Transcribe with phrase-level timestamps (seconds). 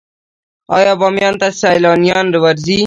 [0.75, 2.77] آیا بامیان ته سیلانیان ورځي؟